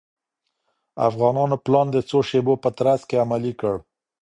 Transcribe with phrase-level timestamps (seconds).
[1.07, 3.75] افغانانو پلان د څو شېبو په ترڅ کې عملي کړ.